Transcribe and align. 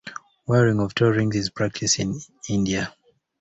Wearing 0.47 0.79
of 0.79 0.95
toe 0.95 1.09
rings 1.09 1.35
is 1.35 1.51
practiced 1.51 1.99
in 1.99 2.19
India. 2.49 2.91